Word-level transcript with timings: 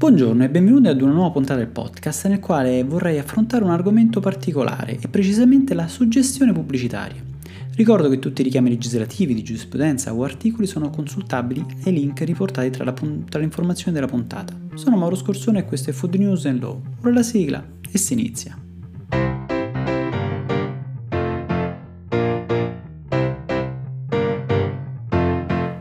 Buongiorno 0.00 0.44
e 0.44 0.48
benvenuti 0.48 0.88
ad 0.88 1.02
una 1.02 1.12
nuova 1.12 1.30
puntata 1.30 1.58
del 1.58 1.68
podcast 1.68 2.26
nel 2.26 2.40
quale 2.40 2.82
vorrei 2.84 3.18
affrontare 3.18 3.64
un 3.64 3.70
argomento 3.70 4.18
particolare 4.18 4.96
e 4.98 5.08
precisamente 5.08 5.74
la 5.74 5.88
suggestione 5.88 6.54
pubblicitaria. 6.54 7.22
Ricordo 7.74 8.08
che 8.08 8.18
tutti 8.18 8.40
i 8.40 8.44
richiami 8.44 8.70
legislativi 8.70 9.34
di 9.34 9.42
giurisprudenza 9.42 10.14
o 10.14 10.24
articoli 10.24 10.66
sono 10.66 10.88
consultabili 10.88 11.62
ai 11.84 11.92
link 11.92 12.20
riportati 12.20 12.70
tra, 12.70 12.84
la, 12.84 12.94
tra 12.94 13.40
le 13.40 13.44
informazioni 13.44 13.92
della 13.92 14.06
puntata. 14.06 14.58
Sono 14.72 14.96
Mauro 14.96 15.16
Scorsone 15.16 15.58
e 15.58 15.64
questo 15.66 15.90
è 15.90 15.92
Food 15.92 16.14
News 16.14 16.46
and 16.46 16.62
Law. 16.62 16.80
Ora 17.02 17.12
la 17.12 17.22
sigla 17.22 17.62
e 17.92 17.98
si 17.98 18.14
inizia. 18.14 18.58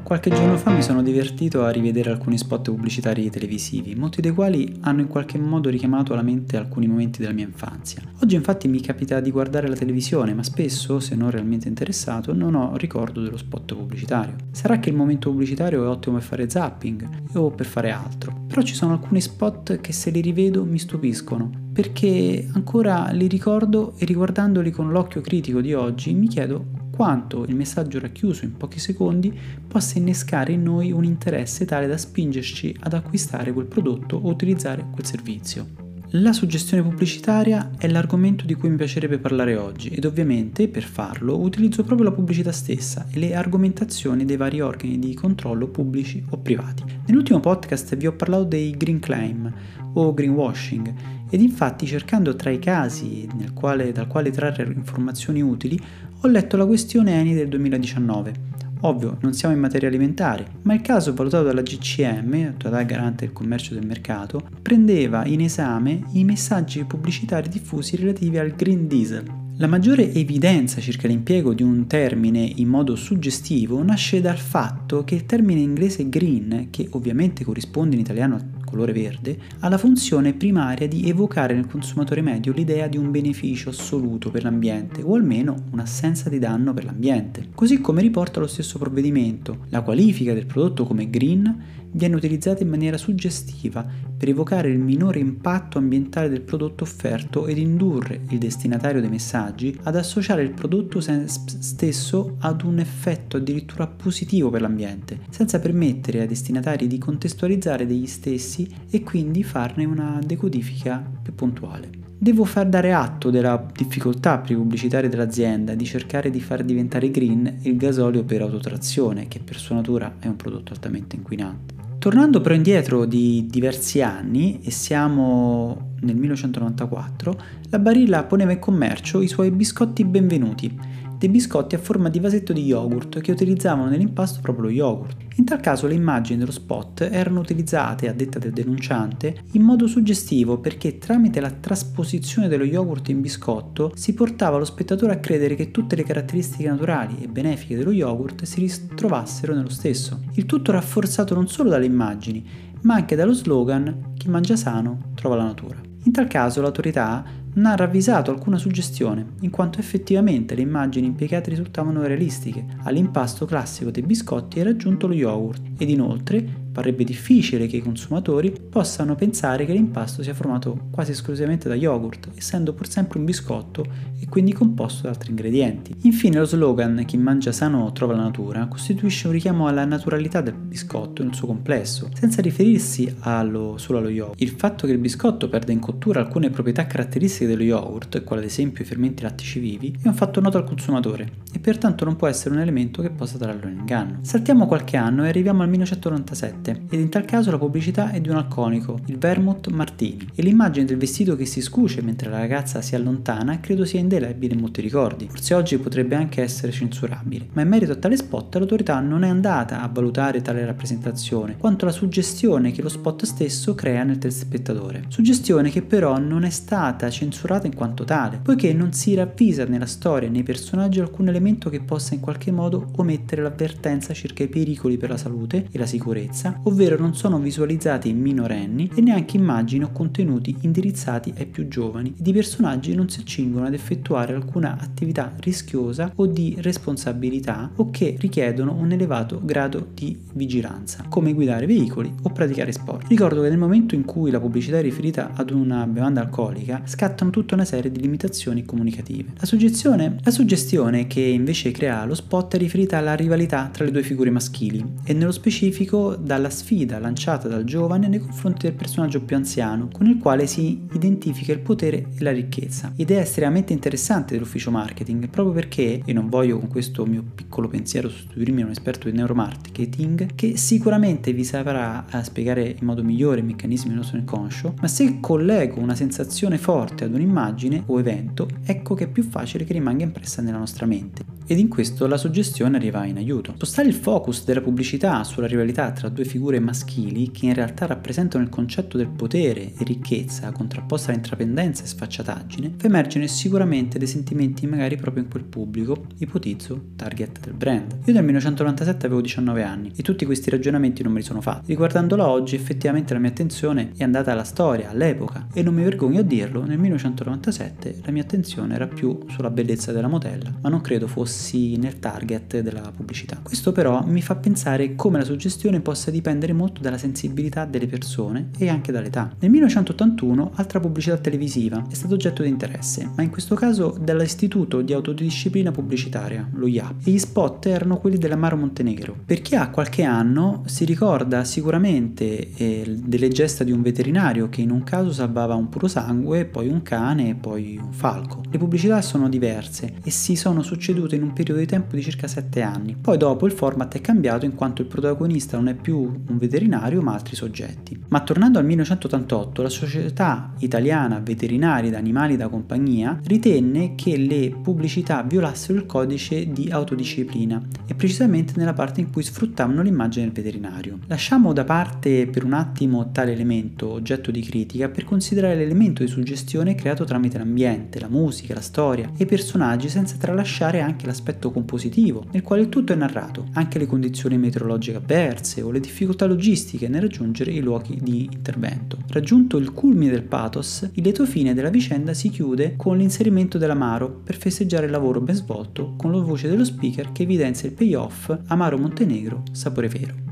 Qualche 0.10 0.32
giorno 0.32 0.57
fa 0.57 0.71
mi 0.71 0.82
sono 0.82 1.04
divertito 1.04 1.64
a 1.64 1.70
rivedere 1.70 2.10
alcuni 2.10 2.36
spot 2.36 2.71
pubblicitari 2.71 3.30
televisivi, 3.30 3.94
molti 3.94 4.21
dei 4.21 4.32
quali 4.32 4.75
hanno 4.80 5.02
in 5.02 5.07
qualche 5.07 5.38
modo 5.38 5.70
richiamato 5.70 6.14
alla 6.14 6.24
mente 6.24 6.57
alcuni 6.57 6.88
momenti 6.88 7.20
della 7.20 7.32
mia 7.32 7.46
infanzia. 7.46 8.02
Oggi 8.19 8.33
infatti 8.33 8.68
mi 8.68 8.82
capita 8.82 9.19
di 9.19 9.30
guardare 9.30 9.68
la 9.68 9.75
televisione, 9.75 10.33
ma 10.33 10.42
spesso, 10.42 11.00
se 11.00 11.14
non 11.14 11.30
realmente 11.30 11.68
interessato, 11.68 12.33
non 12.33 12.56
ho 12.56 12.75
ricordo 12.75 13.21
dello 13.21 13.38
spot 13.38 13.75
pubblicitario. 13.75 14.33
Sarà 14.50 14.80
che 14.80 14.89
il 14.89 14.96
momento 14.96 15.30
pubblicitario 15.30 15.83
è 15.83 15.88
ottimo 15.88 16.16
per 16.16 16.25
fare 16.25 16.50
zapping 16.50 17.07
o 17.33 17.52
per 17.52 17.68
fare 17.68 17.91
altro, 17.91 18.46
però 18.47 18.64
ci 18.64 18.74
sono 18.74 18.94
alcuni 18.94 19.21
spot 19.21 19.80
che 19.80 19.94
se 19.94 20.10
li 20.10 20.21
rivedo 20.21 20.66
mi 20.66 20.80
stupiscono, 20.80 21.52
perché 21.71 22.50
ancora 22.52 23.11
li 23.11 23.28
ricordo 23.28 23.94
e 23.96 24.05
riguardandoli 24.05 24.71
con 24.71 24.89
l'occhio 24.89 25.21
critico 25.21 25.61
di 25.61 25.75
oggi 25.75 26.16
mi 26.16 26.28
chiedo 26.28 26.79
quanto 27.00 27.46
il 27.46 27.56
messaggio 27.56 27.98
racchiuso 27.98 28.44
in 28.44 28.58
pochi 28.58 28.78
secondi 28.78 29.34
possa 29.66 29.98
innescare 29.98 30.52
in 30.52 30.64
noi 30.64 30.92
un 30.92 31.06
interesse 31.06 31.64
tale 31.64 31.88
da 31.88 31.96
spingerci 31.96 32.75
ad 32.78 32.92
acquistare 32.92 33.53
quel 33.53 33.67
prodotto 33.67 34.17
o 34.17 34.28
utilizzare 34.28 34.86
quel 34.92 35.06
servizio. 35.06 35.66
La 36.14 36.34
suggestione 36.34 36.84
pubblicitaria 36.84 37.72
è 37.78 37.88
l'argomento 37.88 38.45
di 38.45 38.53
cui 38.53 38.69
mi 38.69 38.75
piacerebbe 38.75 39.17
parlare 39.17 39.56
oggi 39.56 39.88
ed 39.88 40.03
ovviamente 40.03 40.67
per 40.67 40.83
farlo 40.83 41.39
utilizzo 41.39 41.83
proprio 41.86 42.09
la 42.09 42.16
pubblicità 42.16 42.52
stessa 42.52 43.08
e 43.09 43.17
le 43.17 43.34
argomentazioni 43.34 44.25
dei 44.25 44.36
vari 44.36 44.59
organi 44.59 45.00
di 45.00 45.13
controllo 45.13 45.69
pubblici 45.69 46.22
o 46.31 46.38
privati. 46.39 46.84
Nell'ultimo 47.06 47.39
podcast 47.39 47.95
vi 47.95 48.08
ho 48.08 48.13
parlato 48.13 48.44
dei 48.44 48.72
green 48.72 49.00
claim 49.00 49.50
o 49.94 50.13
greenwashing 50.13 50.94
ed 51.30 51.41
infatti 51.41 51.85
cercando 51.85 52.35
tra 52.35 52.49
i 52.49 52.59
casi 52.59 53.27
quale, 53.53 53.91
dal 53.91 54.08
quale 54.08 54.31
trarre 54.31 54.63
informazioni 54.63 55.41
utili 55.41 55.80
ho 56.22 56.27
letto 56.27 56.58
la 56.58 56.66
questione 56.66 57.19
Eni 57.19 57.33
del 57.33 57.47
2019. 57.47 58.47
Ovvio, 58.81 59.17
non 59.22 59.33
siamo 59.33 59.53
in 59.53 59.59
materia 59.59 59.89
alimentare, 59.89 60.45
ma 60.61 60.73
il 60.73 60.81
caso 60.81 61.13
valutato 61.13 61.44
dalla 61.44 61.61
GCM, 61.61 62.45
Autorità 62.45 62.81
Garante 62.83 63.25
del 63.25 63.33
Commercio 63.33 63.73
del 63.73 63.85
Mercato, 63.85 64.41
prendeva 64.61 65.25
in 65.25 65.41
esame 65.41 66.03
i 66.13 66.23
messaggi 66.23 66.85
pubblicitari 66.85 67.50
diffusi 67.50 67.97
relativi 67.97 68.38
al 68.38 68.52
Green 68.52 68.88
Diesel. 68.88 69.38
La 69.61 69.67
maggiore 69.67 70.13
evidenza 70.13 70.79
circa 70.79 71.09
l'impiego 71.09 71.53
di 71.53 71.63
un 71.63 71.85
termine 71.85 72.39
in 72.39 72.69
modo 72.69 72.95
suggestivo 72.95 73.83
nasce 73.83 74.21
dal 74.21 74.38
fatto 74.38 75.03
che 75.03 75.16
il 75.16 75.25
termine 75.25 75.59
inglese 75.59 76.07
green, 76.07 76.67
che 76.69 76.88
ovviamente 76.91 77.43
corrisponde 77.43 77.95
in 77.95 78.01
italiano 78.01 78.51
colore 78.63 78.93
verde, 78.93 79.38
ha 79.59 79.67
la 79.67 79.77
funzione 79.77 80.33
primaria 80.33 80.88
di 80.88 81.09
evocare 81.09 81.55
nel 81.55 81.67
consumatore 81.67 82.21
medio 82.21 82.53
l'idea 82.53 82.88
di 82.88 82.95
un 82.95 83.11
beneficio 83.11 83.67
assoluto 83.67 84.31
per 84.31 84.43
l'ambiente 84.43 85.01
o 85.01 85.16
almeno 85.16 85.55
un'assenza 85.71 86.29
di 86.29 86.39
danno 86.39 86.73
per 86.73 86.85
l'ambiente. 86.85 87.49
Così 87.53 87.81
come 87.81 88.01
riporta 88.01 88.39
lo 88.39 88.47
stesso 88.47 88.79
provvedimento, 88.79 89.66
la 89.71 89.81
qualifica 89.81 90.33
del 90.33 90.45
prodotto 90.45 90.85
come 90.85 91.09
green 91.09 91.63
viene 91.91 92.16
utilizzata 92.16 92.63
in 92.63 92.69
maniera 92.69 92.97
suggestiva 92.97 93.85
per 94.20 94.28
evocare 94.28 94.70
il 94.70 94.80
minore 94.80 95.20
impatto 95.20 95.78
ambientale 95.78 96.28
del 96.28 96.42
prodotto 96.42 96.84
offerto 96.84 97.48
ed 97.48 97.58
indurre 97.58 98.20
il 98.31 98.38
destinatario 98.38 99.00
dei 99.00 99.09
messaggi 99.09 99.80
ad 99.84 99.95
associare 99.95 100.44
il 100.44 100.52
prodotto 100.52 101.00
stesso 101.00 102.35
ad 102.40 102.63
un 102.63 102.79
effetto 102.79 103.38
addirittura 103.38 103.88
positivo 103.88 104.50
per 104.50 104.59
l'ambiente, 104.59 105.22
senza 105.29 105.59
permettere 105.59 106.19
ai 106.19 106.28
destinatari 106.28 106.88
di 106.88 106.97
contestualizzare 106.97 107.85
degli 107.85 108.08
stessi 108.08 108.68
e 108.90 109.03
quindi 109.03 109.41
farne 109.44 109.85
una 109.85 110.19
decodifica 110.22 111.02
più 111.24 111.34
puntuale. 111.34 111.90
Devo 112.18 112.44
far 112.44 112.68
dare 112.68 112.91
atto 112.91 113.29
della 113.29 113.66
difficoltà 113.74 114.40
per 114.40 114.52
i 114.52 114.56
pubblicitari 114.56 115.08
dell'azienda 115.08 115.74
di 115.74 115.85
cercare 115.85 116.29
di 116.29 116.41
far 116.41 116.66
diventare 116.66 117.09
green 117.09 117.59
il 117.62 117.78
gasolio 117.78 118.25
per 118.25 118.41
autotrazione, 118.41 119.29
che 119.29 119.40
per 119.40 119.56
sua 119.56 119.75
natura 119.75 120.16
è 120.19 120.28
un 120.28 120.35
prodotto 120.35 120.74
altamente 120.74 121.16
inquinante. 121.16 121.88
Tornando 121.99 122.39
però 122.39 122.55
indietro 122.55 123.03
di 123.03 123.45
diversi 123.49 124.01
anni, 124.01 124.61
e 124.63 124.71
siamo 124.71 125.95
nel 125.99 126.15
1994, 126.15 127.41
la 127.71 127.77
Barilla 127.77 128.23
poneva 128.23 128.53
in 128.53 128.59
commercio 128.59 129.21
i 129.21 129.27
suoi 129.27 129.51
biscotti 129.51 130.05
benvenuti, 130.05 130.73
dei 131.19 131.28
biscotti 131.28 131.75
a 131.75 131.80
forma 131.80 132.07
di 132.07 132.22
vasetto 132.22 132.53
di 132.53 132.63
yogurt 132.63 133.19
che 133.19 133.34
utilizzavano 133.34 133.90
nell'impasto 133.90 134.40
proprio 134.41 134.66
lo 134.66 134.72
yogurt. 134.72 135.18
In 135.35 135.44
tal 135.44 135.59
caso 135.59 135.85
le 135.85 135.94
immagini 135.94 136.40
dello 136.40 136.52
spot 136.52 137.02
erano 137.02 137.41
utilizzate, 137.41 138.07
a 138.07 138.13
detta 138.13 138.40
del 138.40 138.53
denunciante, 138.53 139.44
in 139.52 139.62
modo 139.62 139.85
suggestivo 139.85 140.59
perché 140.59 140.97
tramite 140.97 141.41
la 141.41 141.52
trasposizione 141.52 142.47
dello 142.47 142.63
yogurt 142.63 143.09
in 143.09 143.19
biscotto 143.19 143.91
si 143.96 144.13
portava 144.13 144.58
lo 144.58 144.66
spettatore 144.66 145.12
a 145.12 145.19
credere 145.19 145.56
che 145.56 145.72
tutte 145.72 145.97
le 145.97 146.03
caratteristiche 146.03 146.69
naturali 146.69 147.18
e 147.22 147.28
benefiche 147.28 147.75
dello 147.75 147.91
yogurt 147.91 148.44
si 148.44 148.62
ritrovassero 148.62 149.53
nello 149.53 149.69
stesso. 149.69 150.22
Il 150.35 150.46
tutto 150.46 150.72
rafforzato 150.72 151.35
non 151.35 151.50
solo 151.50 151.69
dalle 151.69 151.85
immagini, 151.85 152.46
ma 152.81 152.94
anche 152.94 153.18
dallo 153.18 153.34
slogan 153.34 154.13
chi 154.18 154.29
mangia 154.29 154.56
sano 154.56 155.12
trova 155.16 155.35
la 155.35 155.44
natura. 155.44 155.88
In 156.03 156.13
tal 156.13 156.28
caso 156.28 156.62
l'autorità 156.62 157.24
non 157.53 157.65
ha 157.65 157.75
ravvisato 157.75 158.31
alcuna 158.31 158.57
suggestione, 158.57 159.25
in 159.41 159.49
quanto 159.49 159.79
effettivamente 159.79 160.55
le 160.55 160.61
immagini 160.61 161.07
impiegate 161.07 161.49
risultavano 161.49 162.03
realistiche. 162.03 162.65
All'impasto 162.83 163.45
classico 163.45 163.91
dei 163.91 164.03
biscotti 164.03 164.59
era 164.59 164.69
aggiunto 164.69 165.07
lo 165.07 165.13
yogurt 165.13 165.61
ed 165.77 165.89
inoltre 165.89 166.67
Parrebbe 166.79 167.03
difficile 167.03 167.67
che 167.67 167.75
i 167.75 167.81
consumatori 167.81 168.53
possano 168.69 169.13
pensare 169.13 169.66
che 169.66 169.73
l'impasto 169.73 170.23
sia 170.23 170.34
formato 170.34 170.88
quasi 170.91 171.12
esclusivamente 171.12 171.67
da 171.67 171.75
yogurt, 171.75 172.29
essendo 172.35 172.72
pur 172.72 172.88
sempre 172.88 173.19
un 173.19 173.25
biscotto 173.25 173.85
e 174.17 174.25
quindi 174.29 174.53
composto 174.53 175.01
da 175.01 175.09
altri 175.09 175.31
ingredienti. 175.31 175.94
Infine 176.03 176.40
lo 176.40 176.45
slogan 176.45 177.03
Chi 177.06 177.17
mangia 177.17 177.51
sano 177.51 177.91
trova 177.91 178.13
la 178.13 178.22
natura 178.22 178.66
costituisce 178.67 179.28
un 179.28 179.34
richiamo 179.34 179.67
alla 179.67 179.84
naturalità 179.84 180.40
del 180.40 180.53
biscotto 180.53 181.22
nel 181.22 181.35
suo 181.35 181.47
complesso, 181.47 182.09
senza 182.13 182.41
riferirsi 182.41 183.13
allo, 183.19 183.78
solo 183.78 183.97
allo 183.97 184.07
yogurt. 184.07 184.40
Il 184.41 184.51
fatto 184.51 184.85
che 184.85 184.94
il 184.94 185.00
biscotto 185.00 185.50
perda 185.50 185.73
in 185.73 185.79
cottura 185.79 186.22
alcune 186.22 186.50
proprietà 186.50 186.88
caratteristiche 186.88 187.47
dello 187.47 187.63
yogurt, 187.63 188.23
quale 188.23 188.41
ad 188.41 188.47
esempio 188.47 188.85
i 188.85 188.88
fermenti 188.88 189.23
lattici 189.23 189.59
vivi, 189.59 189.97
è 190.01 190.07
un 190.07 190.16
fatto 190.16 190.40
noto 190.40 190.56
al 190.56 190.63
consumatore 190.63 191.29
e 191.51 191.59
pertanto 191.59 192.06
non 192.06 192.16
può 192.16 192.28
essere 192.28 192.56
un 192.56 192.61
elemento 192.61 193.01
che 193.01 193.09
possa 193.09 193.38
trarlo 193.38 193.67
in 193.67 193.79
inganno. 193.79 194.19
Saltiamo 194.22 194.66
qualche 194.66 194.96
anno 194.96 195.25
e 195.25 195.28
arriviamo 195.28 195.61
al 195.61 195.67
1997 195.67 196.67
7 196.69 196.81
ed 196.90 197.00
in 197.00 197.09
tal 197.09 197.25
caso 197.25 197.52
la 197.52 197.57
pubblicità 197.57 198.12
è 198.12 198.22
di 198.22 198.30
un 198.30 198.35
alconico, 198.35 199.00
il 199.07 199.18
Vermouth 199.18 199.68
Martini, 199.69 200.28
e 200.35 200.41
l'immagine 200.44 200.85
del 200.85 200.97
vestito 200.97 201.35
che 201.35 201.46
si 201.46 201.62
scuce 201.62 202.02
mentre 202.02 202.30
la 202.30 202.40
ragazza 202.40 202.81
si 202.81 202.96
allontana 202.96 203.59
credo 203.59 203.85
sia 203.85 204.00
indelebile 204.00 204.53
in 204.53 204.59
molti 204.59 204.81
ricordi. 204.81 205.28
Forse 205.29 205.53
oggi 205.53 205.78
potrebbe 205.78 206.16
anche 206.16 206.41
essere 206.41 206.72
censurabile, 206.72 207.47
ma 207.53 207.62
in 207.62 207.68
merito 207.68 207.94
a 207.94 207.96
tale 207.96 208.18
spot 208.18 208.56
l'autorità 208.56 209.00
non 209.00 209.24
è 209.24 209.29
andata 209.29 209.81
a 209.81 209.90
valutare 209.91 210.41
tale 210.41 210.66
rappresentazione, 210.66 211.58
quanto 211.58 211.85
la 211.85 211.91
suggestione 211.91 212.72
che 212.72 212.81
lo 212.81 212.90
spot 212.90 213.25
stesso 213.25 213.75
crea 213.75 214.03
nel 214.03 214.18
telespettatore. 214.18 215.06
Suggestione 215.08 215.69
che 215.69 215.81
però 215.81 216.18
non 216.18 216.44
è 216.44 216.50
stata 216.50 217.09
censurata 217.09 217.68
in 217.68 217.75
quanto 217.75 218.03
tale, 218.03 218.40
poiché 218.41 218.74
non 218.74 218.94
si 218.94 219.13
ravvisa 219.13 219.66
nella 219.66 219.85
storia 219.85 220.28
e 220.28 220.31
nei 220.31 220.44
personaggi 220.44 221.00
alcun 221.00 221.28
elemento 221.28 221.69
che 221.69 221.81
possa 221.81 222.13
in 222.13 222.19
qualche 222.19 222.52
modo 222.52 222.91
omettere 222.97 223.41
l'avvertenza 223.41 224.13
circa 224.13 224.44
i 224.44 224.47
pericoli 224.47 224.97
per 224.97 225.09
la 225.09 225.18
salute 225.18 225.68
e 225.72 225.78
la 225.78 225.85
sicurezza 225.85 226.59
ovvero 226.64 226.97
non 226.97 227.16
sono 227.16 227.40
visualizzati 227.40 228.14
minorenni 228.14 228.90
e 228.96 229.02
neanche 229.02 229.38
immagini 229.38 229.84
o 229.84 229.91
contenuti 229.91 230.56
indirizzati 230.61 231.34
ai 231.38 231.46
più 231.46 231.67
giovani 231.67 232.14
i 232.29 232.34
personaggi 232.34 232.94
non 232.94 233.09
si 233.09 233.20
accingono 233.20 233.66
ad 233.66 233.73
effettuare 233.73 234.34
alcuna 234.34 234.78
attività 234.79 235.34
rischiosa 235.40 236.11
o 236.16 236.26
di 236.26 236.56
responsabilità 236.59 237.72
o 237.76 237.90
che 237.90 238.16
richiedono 238.20 238.73
un 238.76 238.91
elevato 238.91 239.41
grado 239.44 239.88
di 239.94 240.17
vigilanza, 240.34 241.06
come 241.09 241.34
guidare 241.34 241.66
veicoli 241.66 242.14
o 242.22 242.29
praticare 242.29 242.72
sport. 242.72 243.08
Ricordo 243.08 243.41
che 243.41 243.50
nel 243.50 243.58
momento 243.58 243.96
in 243.96 244.05
cui 244.05 244.32
la 244.32 244.40
pubblicità 244.40 244.78
è 244.78 244.82
riferita 244.82 245.32
ad 245.34 245.50
una 245.50 245.85
bevanda 245.88 246.22
alcolica, 246.22 246.84
scattano 246.85 247.32
tutta 247.32 247.55
una 247.55 247.66
serie 247.66 247.91
di 247.91 248.00
limitazioni 248.00 248.64
comunicative. 248.64 249.34
La 249.38 249.46
suggestione, 249.46 250.17
la 250.22 250.32
suggestione 250.32 251.08
che 251.08 251.22
invece 251.22 251.72
crea 251.72 252.05
lo 252.05 252.16
spot 252.16 252.55
è 252.55 252.58
riferita 252.58 252.97
alla 252.97 253.16
rivalità 253.16 253.70
tra 253.72 253.84
le 253.84 253.91
due 253.91 254.03
figure 254.03 254.29
maschili 254.29 254.85
e 255.03 255.14
nello 255.14 255.32
specifico 255.32 256.16
dalla 256.16 256.39
alla 256.40 256.50
sfida 256.50 257.00
lanciata 257.00 257.48
dal 257.48 257.64
giovane 257.64 258.08
nei 258.08 258.20
confronti 258.20 258.66
del 258.66 258.76
personaggio 258.76 259.22
più 259.22 259.36
anziano, 259.36 259.90
con 259.92 260.08
il 260.08 260.18
quale 260.18 260.48
si 260.48 260.86
identifica 260.94 261.52
il 261.52 261.60
potere 261.60 262.08
e 262.18 262.24
la 262.24 262.32
ricchezza. 262.32 262.92
Idea 262.96 263.22
estremamente 263.22 263.74
interessante 263.74 264.34
dell'ufficio 264.34 264.72
marketing, 264.72 265.30
proprio 265.30 265.54
perché, 265.54 266.02
e 266.04 266.14
non 266.14 266.30
voglio 266.30 266.58
con 266.58 266.70
questo 266.70 267.06
mio 267.06 267.24
piccolo 267.36 267.68
pensiero 267.68 268.10
sostituirmi 268.10 268.62
a 268.62 268.66
un 268.66 268.72
esperto 268.72 269.10
di 269.10 269.18
neuromarketing, 269.18 270.36
che 270.36 270.58
sicuramente 270.58 271.34
vi 271.34 271.44
saprà 271.44 272.06
eh, 272.10 272.24
spiegare 272.24 272.76
in 272.80 272.86
modo 272.86 273.04
migliore 273.04 273.42
i 273.42 273.44
meccanismi 273.44 273.90
del 273.90 273.98
nostro 273.98 274.18
inconscio, 274.18 274.76
ma 274.82 274.88
se 274.88 275.20
collego 275.20 275.80
una 275.80 275.96
sensazione 275.96 276.58
forte 276.58 277.04
ad 277.04 277.14
un'immagine 277.14 277.84
o 277.88 278.00
evento, 278.00 278.48
ecco 278.64 278.96
che 278.96 279.06
è 279.06 279.08
più 279.08 279.24
facile 279.24 279.66
che 279.66 279.74
rimanga 279.74 280.04
impressa 280.04 280.42
nella 280.42 280.58
nostra 280.58 280.86
mente 280.86 281.39
ed 281.50 281.57
in 281.57 281.68
questo 281.68 282.06
la 282.06 282.18
suggestione 282.18 282.78
arriva 282.78 283.06
in 283.06 283.18
aiuto. 283.18 283.54
Spostare 283.56 283.88
il 283.88 283.96
focus 283.96 284.46
della 284.46 284.62
pubblicità 284.62 285.24
sulla 285.24 285.48
rivalità 285.48 285.92
tra 285.92 286.07
due 286.07 286.24
figure 286.24 286.60
maschili 286.60 287.31
che 287.31 287.48
in 287.48 287.56
realtà 287.56 287.88
rappresentano 287.88 288.44
il 288.44 288.51
concetto 288.51 288.98
del 288.98 289.07
potere 289.07 289.74
e 289.74 289.84
ricchezza 289.84 290.51
contrapposta 290.51 291.10
all'intraprendenza 291.10 291.84
e 291.84 291.88
sfacciataggine 291.88 292.74
fa 292.78 292.86
emergere 292.86 293.28
sicuramente 293.28 293.98
dei 293.98 294.07
sentimenti 294.07 294.68
magari 294.68 294.96
proprio 294.96 295.24
in 295.24 295.30
quel 295.30 295.44
pubblico, 295.44 296.06
ipotizzo 296.19 296.90
target 296.96 297.40
del 297.40 297.56
brand. 297.56 297.94
Io 298.06 298.13
nel 298.13 298.24
1997 298.24 299.07
avevo 299.07 299.22
19 299.22 299.63
anni 299.63 299.92
e 299.95 300.04
tutti 300.04 300.25
questi 300.25 300.52
ragionamenti 300.52 301.02
non 301.02 301.13
me 301.13 301.19
li 301.19 301.25
sono 301.25 301.42
fatti. 301.42 301.69
Riguardandola 301.69 302.28
oggi 302.28 302.54
effettivamente 302.54 303.13
la 303.13 303.19
mia 303.19 303.31
attenzione 303.31 303.94
è 303.98 304.04
andata 304.04 304.31
alla 304.31 304.44
storia, 304.44 304.92
all'epoca 304.92 305.48
e 305.52 305.63
non 305.63 305.74
mi 305.74 305.81
vergogno 305.81 306.19
a 306.19 306.24
dirlo, 306.24 306.63
nel 306.63 306.78
1997 306.78 308.02
la 308.06 308.12
mia 308.12 308.22
attenzione 308.22 308.75
era 308.75 308.86
più 308.86 309.18
sulla 309.30 309.50
bellezza 309.50 309.92
della 309.92 310.07
modella, 310.07 310.54
ma 310.62 310.69
non 310.69 310.81
credo 310.81 311.07
fosse 311.07 311.38
fossi 311.40 311.78
nel 311.78 312.00
target 312.00 312.60
della 312.60 312.92
pubblicità. 312.94 313.40
Questo 313.42 313.72
però 313.72 314.04
mi 314.06 314.22
fa 314.22 314.36
pensare 314.36 314.96
come 314.96 315.18
la 315.20 315.24
suggestione 315.24 315.80
possa 315.80 316.12
dipendere 316.12 316.52
molto 316.52 316.82
dalla 316.82 316.98
sensibilità 316.98 317.64
delle 317.64 317.88
persone 317.88 318.50
e 318.58 318.68
anche 318.68 318.92
dall'età. 318.92 319.34
Nel 319.40 319.50
1981 319.50 320.52
altra 320.56 320.82
pubblicità 320.82 321.18
televisiva 321.18 321.86
è 321.90 321.94
stato 321.94 322.16
oggetto 322.16 322.44
di 322.44 322.50
interesse, 322.50 323.10
ma 323.16 323.24
in 323.24 323.30
questo 323.30 323.56
caso 323.56 323.98
dall'Istituto 324.00 324.82
di 324.82 324.92
Autodisciplina 324.92 325.72
Pubblicitaria, 325.72 326.48
lo 326.54 326.68
IAP, 326.68 327.08
e 327.08 327.12
gli 327.12 327.20
spot 327.20 327.68
erano 327.68 327.98
quelli 327.98 328.18
dell'Amaro 328.18 328.58
Montenegro. 328.58 329.16
Per 329.26 329.42
chi 329.42 329.56
ha 329.56 329.70
qualche 329.70 330.04
anno 330.04 330.64
si 330.66 330.84
ricorda 330.84 331.46
sicuramente 331.46 332.54
eh, 332.56 332.98
delle 333.02 333.30
gesta 333.30 333.64
di 333.64 333.72
un 333.72 333.82
veterinario 333.82 334.50
che 334.50 334.62
in 334.62 334.72
un 334.72 334.84
caso 334.84 335.14
salvava 335.14 335.56
un 335.56 335.70
puro 335.70 335.88
sangue, 335.88 336.46
poi 336.46 336.68
un 336.68 336.82
cane 336.82 337.30
e 337.30 337.36
poi 337.36 337.80
un 337.82 337.94
falco. 337.94 338.44
Le 338.50 338.58
pubblicità 338.58 339.02
sono 339.02 339.30
diverse 339.30 339.94
e 340.04 340.12
si 340.12 340.36
sono 340.36 340.62
succedute 340.62 341.16
in 341.16 341.24
un 341.24 341.29
un 341.30 341.34
periodo 341.34 341.60
di 341.60 341.68
tempo 341.68 341.96
di 341.96 342.02
circa 342.02 342.28
7 342.28 342.62
anni. 342.62 342.96
Poi 343.00 343.18
dopo 343.18 343.46
il 343.46 343.52
format 343.52 343.96
è 343.96 344.02
cambiato 344.02 344.46
in 344.46 344.56
quanto 344.56 344.81
il 344.81 344.88
protagonista 344.88 345.58
non 345.58 345.68
è 345.68 345.76
più 345.76 345.98
un 346.00 346.38
veterinario 346.38 347.02
ma 347.02 347.14
altri 347.14 347.36
soggetti. 347.36 347.98
Ma 348.10 348.22
tornando 348.22 348.58
al 348.58 348.66
1988, 348.66 349.62
la 349.62 349.70
Società 349.70 350.54
Italiana 350.60 351.20
Veterinari 351.20 351.90
d'Animali 351.90 352.36
da 352.36 352.50
Compagnia 352.50 353.20
ritenne 353.24 353.94
che 353.96 354.18
le 354.18 354.56
pubblicità 354.62 355.22
violassero 355.22 355.78
il 355.78 355.86
codice 355.86 356.52
di 356.52 356.70
autodisciplina 356.70 357.62
e 357.86 357.94
precisamente 357.94 358.54
nella 358.56 358.74
parte 358.74 359.02
in 359.02 359.12
cui 359.12 359.24
sfruttavano 359.24 359.81
l'immagine 359.81 360.26
del 360.26 360.34
veterinario. 360.34 361.00
Lasciamo 361.08 361.54
da 361.54 361.64
parte 361.64 362.28
per 362.28 362.44
un 362.44 362.54
attimo 362.54 363.12
tale 363.12 363.34
elemento 363.34 363.90
oggetto 363.90 364.31
di 364.31 364.42
critica 364.42 364.90
per 364.90 365.06
considerare 365.06 365.56
l'elemento 365.56 366.04
di 366.04 366.10
suggestione 366.10 366.76
creato 366.76 367.04
tramite 367.04 367.38
l'ambiente, 367.38 368.00
la 368.00 368.10
musica, 368.10 368.56
la 368.56 368.62
storia 368.62 369.12
e 369.16 369.24
i 369.24 369.28
personaggi 369.28 369.90
senza 369.90 370.16
tralasciare 370.18 370.81
anche 370.81 371.06
la 371.06 371.14
l'aspetto 371.19 371.51
compositivo, 371.51 372.25
nel 372.31 372.42
quale 372.42 372.69
tutto 372.69 372.94
è 372.94 372.95
narrato, 372.95 373.48
anche 373.54 373.77
le 373.77 373.86
condizioni 373.86 374.38
meteorologiche 374.38 374.98
avverse 374.98 375.62
o 375.62 375.71
le 375.71 375.81
difficoltà 375.81 376.25
logistiche 376.25 376.88
nel 376.88 377.01
raggiungere 377.01 377.51
i 377.51 377.60
luoghi 377.60 378.00
di 378.01 378.24
intervento. 378.31 378.98
Raggiunto 379.10 379.57
il 379.57 379.74
culmine 379.74 380.12
del 380.12 380.24
pathos, 380.24 380.89
il 380.94 381.04
lieto 381.04 381.25
fine 381.25 381.54
della 381.54 381.69
vicenda 381.69 382.13
si 382.13 382.30
chiude 382.30 382.75
con 382.77 382.98
l'inserimento 382.98 383.57
dell'Amaro 383.57 384.10
per 384.24 384.38
festeggiare 384.38 384.86
il 384.86 384.92
lavoro 384.92 385.19
ben 385.19 385.36
svolto 385.36 385.94
con 385.98 386.12
la 386.12 386.21
voce 386.21 386.48
dello 386.48 386.66
speaker 386.66 387.12
che 387.12 387.24
evidenzia 387.24 387.68
il 387.68 387.75
payoff 387.75 388.36
Amaro 388.48 388.77
Montenegro, 388.77 389.44
sapore 389.51 389.89
vero. 389.89 390.29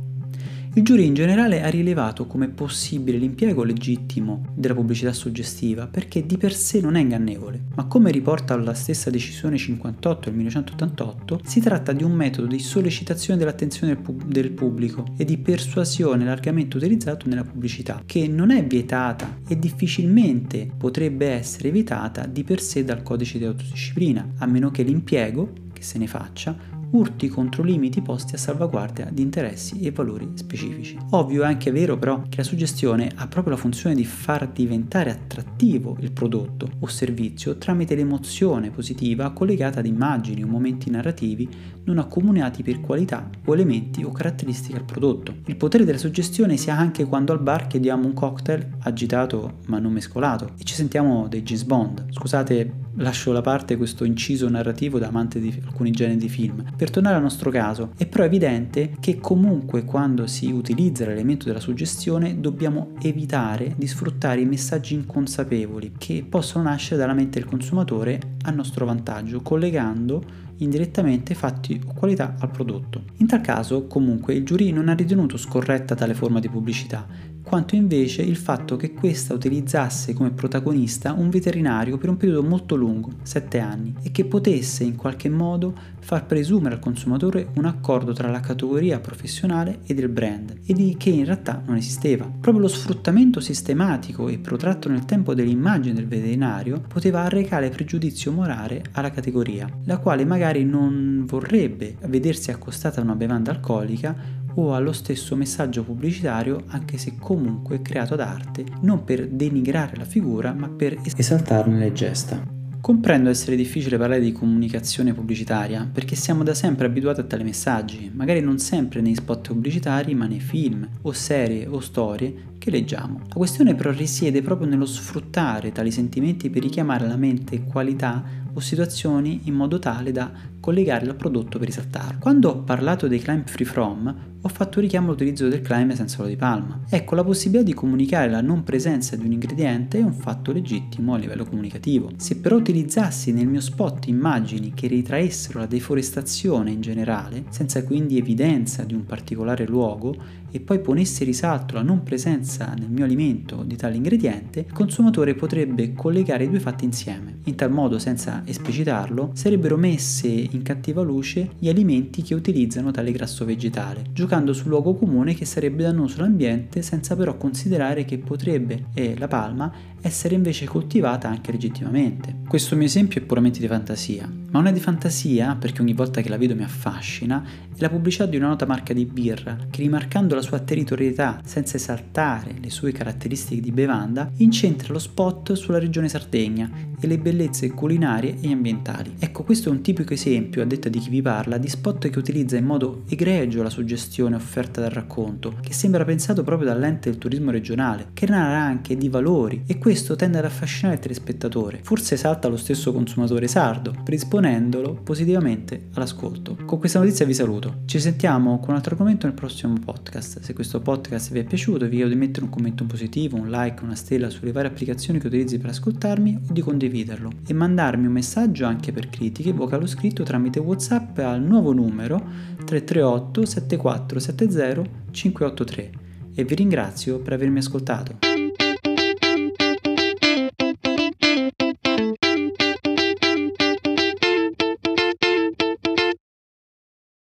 Il 0.74 0.84
giurì 0.84 1.06
in 1.06 1.14
generale 1.14 1.64
ha 1.64 1.70
rilevato 1.70 2.28
come 2.28 2.50
possibile 2.50 3.18
l'impiego 3.18 3.64
legittimo 3.64 4.46
della 4.54 4.76
pubblicità 4.76 5.12
suggestiva 5.12 5.88
perché 5.88 6.26
di 6.26 6.38
per 6.38 6.54
sé 6.54 6.82
non 6.82 6.96
è 6.96 7.02
ingannevole, 7.02 7.64
ma 7.76 7.86
come 7.86 8.12
riporta 8.12 8.56
la 8.56 8.74
stessa 8.74 9.10
decisione 9.10 9.58
58 9.58 10.30
del 10.30 10.38
1988, 10.38 11.42
si 11.44 11.60
tratta 11.62 11.94
di 11.94 12.04
un 12.04 12.12
metodo 12.12 12.48
di 12.48 12.60
sollecitazione 12.60 13.40
dell'attenzione 13.40 13.94
del, 13.94 14.04
pub- 14.04 14.26
del 14.26 14.52
pubblico 14.52 15.06
e 15.18 15.26
di 15.26 15.38
persuasione 15.38 16.26
largamente 16.26 16.78
utilizzato 16.78 17.28
nella 17.28 17.44
pubblicità, 17.44 18.04
che 18.06 18.28
non 18.28 18.52
è 18.52 18.64
vietata 18.66 19.40
e 19.48 19.58
difficilmente 19.58 20.70
potrebbe 20.78 21.28
essere 21.28 21.70
evitata 21.70 22.26
di 22.26 22.44
per 22.44 22.62
sé 22.62 22.84
dal 22.84 23.02
codice 23.02 23.38
di 23.40 23.46
autodisciplina, 23.46 24.34
a 24.38 24.46
meno 24.46 24.70
che 24.70 24.84
l'impiego, 24.84 25.54
che 25.74 25.82
se 25.82 25.98
ne 25.98 26.08
faccia, 26.08 26.77
urti 26.92 27.28
contro 27.28 27.64
limiti 27.64 28.02
posti 28.02 28.36
a 28.36 28.38
salvaguardia 28.38 29.10
di 29.12 29.22
interessi 29.22 29.82
e 29.82 29.92
valori 29.92 30.32
specifici. 30.36 30.98
Ovvio 31.12 31.44
è 31.44 31.46
anche 31.46 31.72
vero 31.72 31.98
però 31.98 32.24
che 32.30 32.38
la 32.38 32.44
suggestione 32.44 33.12
ha 33.16 33.28
proprio 33.28 33.54
la 33.54 33.60
funzione 33.60 33.96
di 33.96 34.06
far 34.06 34.48
diventare 34.48 35.12
attrattivo 35.12 35.98
il 36.00 36.12
prodotto 36.12 36.70
o 36.80 36.88
servizio 36.88 37.58
tramite 37.58 37.96
l'emozione 37.96 38.70
positiva 38.70 39.32
collegata 39.32 39.80
ad 39.80 39.86
immagini 39.86 40.44
o 40.44 40.48
momenti 40.48 40.90
narrativi 40.90 41.50
non 41.86 42.00
accomunati 42.00 42.64
per 42.64 42.82
qualità 42.82 43.30
o 43.46 43.54
elementi 43.54 44.04
o 44.04 44.12
caratteristiche 44.12 44.78
al 44.78 44.84
prodotto. 44.84 45.36
Il 45.46 45.56
potere 45.56 45.86
della 45.86 45.98
suggestione 45.98 46.58
si 46.58 46.70
ha 46.70 46.78
anche 46.78 47.06
quando 47.06 47.32
al 47.32 47.42
bar 47.42 47.68
chiediamo 47.68 48.06
un 48.06 48.14
cocktail 48.14 48.76
agitato 48.80 49.60
ma 49.68 49.80
non 49.80 49.94
mescolato 49.94 50.52
e 50.58 50.64
ci 50.64 50.74
sentiamo 50.74 51.28
dei 51.28 51.44
James 51.44 51.64
Bond. 51.64 52.06
Scusate 52.12 52.86
lascio 52.98 53.32
da 53.32 53.42
parte 53.42 53.78
questo 53.78 54.04
inciso 54.04 54.50
narrativo 54.50 55.00
da 55.00 55.08
amante 55.08 55.40
di 55.40 55.54
alcuni 55.66 55.92
generi 55.92 56.18
di 56.18 56.30
film. 56.30 56.64
Per 56.78 56.92
tornare 56.92 57.16
al 57.16 57.24
nostro 57.24 57.50
caso, 57.50 57.94
è 57.98 58.06
però 58.06 58.24
evidente 58.24 58.92
che 59.00 59.18
comunque 59.18 59.84
quando 59.84 60.28
si 60.28 60.52
utilizza 60.52 61.08
l'elemento 61.08 61.48
della 61.48 61.60
suggestione 61.60 62.40
dobbiamo 62.40 62.92
evitare 63.02 63.74
di 63.76 63.88
sfruttare 63.88 64.42
i 64.42 64.46
messaggi 64.46 64.94
inconsapevoli 64.94 65.94
che 65.98 66.24
possono 66.30 66.66
nascere 66.66 67.00
dalla 67.00 67.16
mente 67.16 67.40
del 67.40 67.50
consumatore 67.50 68.20
a 68.44 68.52
nostro 68.52 68.86
vantaggio, 68.86 69.42
collegando 69.42 70.46
indirettamente 70.58 71.34
fatti 71.34 71.82
o 71.84 71.94
qualità 71.96 72.36
al 72.38 72.52
prodotto. 72.52 73.06
In 73.18 73.26
tal 73.26 73.42
caso, 73.42 73.88
comunque, 73.88 74.36
il 74.36 74.46
giurì 74.46 74.72
non 74.72 74.88
ha 74.88 74.94
ritenuto 74.94 75.36
scorretta 75.36 75.96
tale 75.96 76.14
forma 76.14 76.40
di 76.40 76.48
pubblicità, 76.48 77.08
quanto 77.48 77.76
invece 77.76 78.24
il 78.24 78.36
fatto 78.36 78.76
che 78.76 78.92
questa 78.92 79.34
utilizzasse 79.34 80.14
come 80.14 80.32
protagonista 80.32 81.14
un 81.14 81.30
veterinario 81.30 81.98
per 81.98 82.10
un 82.10 82.18
periodo 82.18 82.44
molto 82.44 82.76
lungo, 82.76 83.12
7 83.22 83.60
anni, 83.60 83.96
e 84.02 84.12
che 84.12 84.26
potesse 84.26 84.84
in 84.84 84.98
qualche 84.98 85.30
modo 85.30 85.74
far 86.00 86.26
presumere 86.26 86.76
al 86.76 86.82
consumatore 86.82 87.48
un 87.56 87.64
accordo 87.64 88.12
tra 88.12 88.30
la 88.30 88.42
categoria 88.42 89.00
professionale 89.00 89.80
ed 89.86 89.98
il 89.98 90.10
brand, 90.10 90.60
e 90.66 90.74
di 90.74 90.96
che 90.98 91.10
in 91.10 91.24
realtà 91.24 91.64
non 91.66 91.78
esisteva. 91.78 92.26
Proprio 92.26 92.64
lo 92.64 92.68
sfruttamento 92.68 93.40
sistematico 93.40 94.28
e 94.28 94.40
protratto 94.40 94.90
nel 94.90 95.06
tempo 95.06 95.34
dell'immagine 95.34 95.96
del 95.96 96.08
veterinario 96.08 96.84
poteva 96.86 97.22
arrecare 97.22 97.70
pregiudizio 97.70 98.34
morale 98.34 98.84
alla 98.92 99.12
categoria, 99.12 99.70
la 99.86 100.00
quale 100.00 100.26
magari 100.26 100.66
non 100.66 101.24
vorrebbe 101.26 101.96
vedersi 102.08 102.52
accostata 102.52 103.00
a 103.00 103.04
una 103.04 103.16
bevanda 103.16 103.52
alcolica 103.52 104.46
o 104.58 104.74
allo 104.74 104.92
stesso 104.92 105.36
messaggio 105.36 105.84
pubblicitario 105.84 106.64
anche 106.68 106.98
se 106.98 107.16
comunque 107.18 107.82
creato 107.82 108.14
ad 108.14 108.22
arte, 108.22 108.66
non 108.82 109.04
per 109.04 109.28
denigrare 109.28 109.96
la 109.96 110.06
figura 110.06 110.54
ma 110.54 110.68
per 110.70 111.00
esaltarne 111.04 111.78
le 111.78 111.94
gesta. 111.94 112.56
Comprendo 112.80 113.30
essere 113.30 113.56
difficile 113.56 113.98
parlare 113.98 114.22
di 114.22 114.32
comunicazione 114.32 115.14
pubblicitaria 115.14 115.90
perché 115.92 116.16
siamo 116.16 116.44
da 116.44 116.54
sempre 116.54 116.86
abituati 116.86 117.20
a 117.20 117.24
tali 117.24 117.44
messaggi, 117.44 118.10
magari 118.14 118.40
non 118.40 118.60
sempre 118.60 119.02
nei 119.02 119.16
spot 119.16 119.48
pubblicitari 119.50 120.16
ma 120.16 120.26
nei 120.26 120.40
film 120.40 120.88
o 121.02 121.12
serie 121.12 121.68
o 121.68 121.80
storie 121.80 122.46
che 122.58 122.72
leggiamo. 122.72 123.22
La 123.28 123.36
questione 123.36 123.76
però 123.76 123.92
risiede 123.92 124.42
proprio 124.42 124.68
nello 124.70 124.86
sfruttare 124.86 125.72
tali 125.72 125.92
sentimenti 125.92 126.50
per 126.50 126.62
richiamare 126.62 127.06
alla 127.06 127.18
mente 127.18 127.64
qualità 127.64 128.24
o 128.58 128.60
situazioni 128.60 129.42
in 129.44 129.54
modo 129.54 129.78
tale 129.78 130.12
da 130.12 130.32
collegarle 130.60 131.12
al 131.12 131.16
prodotto 131.16 131.60
per 131.60 131.68
risaltarlo. 131.68 132.18
Quando 132.20 132.50
ho 132.50 132.58
parlato 132.58 133.08
dei 133.08 133.20
climb 133.20 133.48
free 133.48 133.68
from, 133.68 134.16
ho 134.42 134.50
fatto 134.50 134.80
richiamo 134.80 135.08
all'utilizzo 135.08 135.48
del 135.48 135.62
climb 135.62 135.94
senza 135.94 136.20
olio 136.20 136.32
di 136.32 136.38
palma. 136.38 136.82
Ecco, 136.90 137.16
la 137.16 137.24
possibilità 137.24 137.64
di 137.64 137.74
comunicare 137.74 138.30
la 138.30 138.42
non 138.42 138.64
presenza 138.64 139.16
di 139.16 139.26
un 139.26 139.32
ingrediente 139.32 140.00
è 140.00 140.04
un 140.04 140.14
fatto 140.14 140.52
legittimo 140.52 141.14
a 141.14 141.18
livello 141.18 141.46
comunicativo. 141.46 142.10
Se 142.18 142.38
però 142.38 142.56
utilizzassi 142.56 143.32
nel 143.32 143.48
mio 143.48 143.62
spot 143.62 144.08
immagini 144.08 144.74
che 144.74 144.88
ritraessero 144.88 145.60
la 145.60 145.66
deforestazione 145.68 146.72
in 146.72 146.82
generale, 146.82 147.46
senza 147.50 147.84
quindi 147.84 148.18
evidenza 148.18 148.84
di 148.84 148.96
un 148.96 149.06
particolare 149.06 149.68
luogo, 149.68 150.16
e 150.50 150.60
poi 150.62 150.80
ponessi 150.80 151.24
risalto 151.24 151.76
la 151.76 151.82
non 151.82 152.04
presenza 152.04 152.74
nel 152.78 152.90
mio 152.90 153.04
alimento 153.04 153.64
di 153.64 153.76
tale 153.76 153.96
ingrediente, 153.96 154.62
il 154.62 154.74
consumatore 154.74 155.36
potrebbe 155.36 155.94
collegare 155.94 156.46
i 156.46 156.50
due 156.50 156.60
fatti 156.60 156.86
insieme. 156.86 157.40
In 157.44 157.56
tal 157.56 157.72
modo, 157.72 158.00
senza 158.00 158.42
esplicitarlo, 158.48 159.32
sarebbero 159.34 159.78
messe 159.78 160.28
in 160.28 160.62
cattiva 160.64 161.02
luce 161.02 161.52
gli 161.60 161.70
alimenti 161.70 162.22
che 162.22 162.34
utilizzano 162.34 162.92
tale 162.92 163.12
grasso 163.12 163.46
vegetale, 163.46 164.04
giocando 164.14 164.54
sul 164.54 164.70
luogo 164.70 164.96
comune 164.96 165.34
che 165.34 165.46
sarebbe 165.46 165.84
dannoso 165.84 166.20
all'ambiente 166.20 166.82
senza 166.82 167.16
però 167.16 167.38
considerare 167.38 168.06
che 168.06 168.18
potrebbe, 168.18 168.86
e 168.94 169.18
la 169.18 169.28
palma, 169.28 169.72
essere 170.02 170.36
invece 170.36 170.66
coltivata 170.66 171.28
anche 171.28 171.52
legittimamente. 171.52 172.36
Questo 172.48 172.76
mio 172.76 172.86
esempio 172.86 173.22
è 173.22 173.24
puramente 173.24 173.60
di 173.60 173.68
fantasia, 173.68 174.32
ma 174.52 174.64
è 174.68 174.72
di 174.72 174.80
fantasia 174.80 175.56
perché 175.56 175.82
ogni 175.82 175.94
volta 175.94 176.22
che 176.22 176.30
la 176.30 176.38
vedo 176.38 176.56
mi 176.56 176.64
affascina, 176.64 177.44
è 177.76 177.82
la 177.82 177.90
pubblicità 177.90 178.26
di 178.26 178.38
una 178.38 178.48
nota 178.48 178.66
marca 178.66 178.94
di 178.94 179.06
birra 179.06 179.56
che 179.70 179.82
rimarcando 179.82 180.36
la 180.36 180.42
sua 180.42 180.60
territorialità 180.60 181.40
senza 181.44 181.78
esaltare 181.78 182.56
le 182.60 182.70
sue 182.70 182.92
caratteristiche 182.92 183.62
di 183.62 183.72
bevanda, 183.72 184.32
incentra 184.38 184.94
lo 184.94 185.00
spot 185.00 185.54
sulla 185.54 185.80
regione 185.80 186.10
Sardegna 186.10 186.70
e 187.00 187.08
le 187.08 187.20
bellezze 187.20 187.70
culinarie 187.70 188.38
e 188.42 188.52
ambientali. 188.52 189.14
Ecco, 189.20 189.44
questo 189.44 189.70
è 189.70 189.72
un 189.72 189.82
tipico 189.82 190.14
esempio, 190.14 190.62
a 190.62 190.66
detta 190.66 190.90
di 190.90 191.00
chi 191.00 191.10
vi 191.10 191.22
parla, 191.22 191.58
di 191.58 191.68
spot 191.68 192.10
che 192.10 192.18
utilizza 192.18 192.58
in 192.58 192.66
modo 192.66 193.04
egregio 193.08 193.62
la 193.62 193.70
suggestione 193.70 194.36
offerta 194.36 194.82
dal 194.82 194.90
racconto, 194.90 195.56
che 195.62 195.74
sembra 195.74 196.04
pensato 196.04 196.44
proprio 196.44 196.70
dall'ente 196.70 197.10
del 197.10 197.20
turismo 197.20 197.52
regionale, 197.52 198.08
che 198.14 198.26
narra 198.26 198.62
anche 198.62 198.98
di 198.98 199.10
valori 199.10 199.64
e 199.68 199.78
questo 199.78 200.16
tende 200.16 200.40
ad 200.40 200.46
affascinare 200.46 200.96
il 200.96 201.02
telespettatore. 201.02 201.80
Forse 201.84 202.16
esalta 202.16 202.48
lo 202.48 202.58
stesso 202.58 202.92
consumatore 202.92 203.48
sardo, 203.48 203.94
predisponendolo 204.38 204.94
positivamente 205.04 205.90
all'ascolto. 205.94 206.58
Con 206.66 206.80
questa 206.80 207.00
notizia 207.00 207.26
vi 207.26 207.34
saluto. 207.34 207.82
Ci 207.86 208.00
sentiamo 208.00 208.60
con 208.60 208.70
un 208.70 208.76
altro 208.76 208.94
argomento 208.94 209.26
nel 209.26 209.36
prossimo 209.36 209.74
podcast. 209.84 210.42
Se 210.42 210.54
questo 210.54 210.80
podcast 210.80 211.32
vi 211.32 211.40
è 211.40 211.44
piaciuto 211.44 211.86
vi 211.88 211.96
chiedo 211.96 212.10
di 212.10 212.16
mettere 212.16 212.46
un 212.46 212.52
commento 212.52 212.86
positivo, 212.86 213.38
un 213.38 213.50
like, 213.50 213.84
una 213.84 213.96
stella 213.96 214.30
sulle 214.30 214.52
varie 214.52 214.70
applicazioni 214.70 215.20
che 215.20 215.28
utilizzi 215.28 215.58
per 215.58 215.72
ascoltarmi 215.72 216.40
o 216.50 216.54
di 216.54 216.62
condividerlo 216.62 217.32
e 217.48 217.54
mandarmi 217.54 218.06
un 218.06 218.14
messaggio 218.14 218.66
anche 218.66 218.92
per 218.92 219.10
critiche 219.10 219.52
vocalo 219.52 219.88
scritto 219.88 220.24
tramite 220.24 220.60
WhatsApp 220.60 221.18
al 221.20 221.42
nuovo 221.42 221.74
numero 221.74 222.18
338 222.64 223.46
7470 223.46 224.90
583 225.12 225.92
e 226.36 226.44
vi 226.44 226.56
ringrazio 226.56 227.20
per 227.20 227.34
avermi 227.34 227.60
ascoltato. 227.60 228.37